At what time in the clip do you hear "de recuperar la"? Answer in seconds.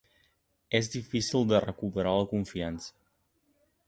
1.51-2.25